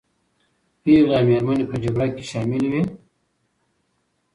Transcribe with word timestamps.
پېغلې 0.83 1.13
او 1.19 1.25
مېرمنې 1.27 1.65
په 1.71 1.75
جګړه 1.83 2.05
کې 2.15 2.23
شاملي 2.31 2.67
وې. 2.73 2.83